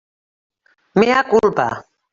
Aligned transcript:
Mea 1.03 1.19
culpa. 1.31 1.67